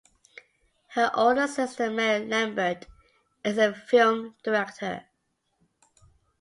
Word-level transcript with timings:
Her 0.95 1.11
older 1.13 1.45
sister, 1.45 1.91
Mary 1.91 2.25
Lambert, 2.25 2.87
is 3.45 3.59
a 3.59 3.71
film 3.71 4.33
director. 4.43 5.05